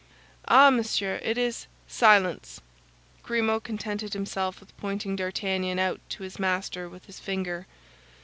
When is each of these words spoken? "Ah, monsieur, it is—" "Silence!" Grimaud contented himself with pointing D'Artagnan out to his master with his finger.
"Ah, 0.47 0.71
monsieur, 0.71 1.19
it 1.21 1.37
is—" 1.37 1.67
"Silence!" 1.87 2.59
Grimaud 3.21 3.63
contented 3.63 4.13
himself 4.13 4.59
with 4.59 4.75
pointing 4.77 5.15
D'Artagnan 5.15 5.77
out 5.77 6.01
to 6.09 6.23
his 6.23 6.39
master 6.39 6.89
with 6.89 7.05
his 7.05 7.19
finger. 7.19 7.67